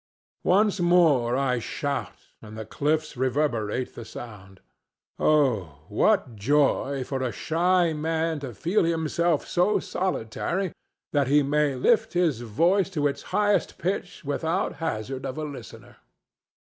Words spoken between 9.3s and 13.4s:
so solitary that he may lift his voice to its